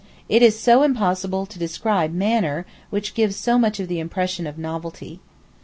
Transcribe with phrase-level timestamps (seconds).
[0.27, 4.57] It is so impossible to describe manner, which gives so much of the impression of
[4.57, 5.19] novelty.